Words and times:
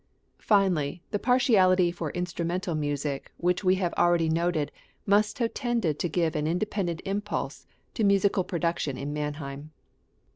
Finally, 0.39 1.03
the 1.11 1.19
partiality 1.19 1.91
for 1.91 2.09
instrumental 2.13 2.73
music 2.73 3.31
which 3.37 3.63
we 3.63 3.75
have 3.75 3.93
already 3.99 4.29
noted 4.29 4.71
must 5.05 5.37
have 5.37 5.53
tended 5.53 5.99
to 5.99 6.09
give 6.09 6.35
an 6.35 6.47
independent 6.47 7.03
impulse 7.05 7.67
to 7.93 8.03
musical 8.03 8.43
production 8.43 8.97
in 8.97 9.13
Mannheim. 9.13 9.69